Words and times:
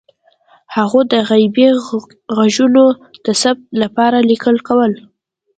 هغوی 0.75 1.03
د 1.13 1.15
غیبي 1.29 1.67
غږونو 2.37 2.83
د 3.25 3.27
ثبت 3.41 3.65
لپاره 3.81 4.17
لیکل 4.29 4.55
کول. 4.67 4.91